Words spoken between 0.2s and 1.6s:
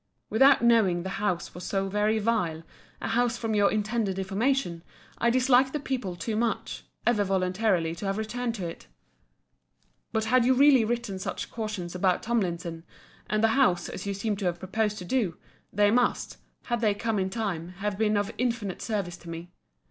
Without knowing the house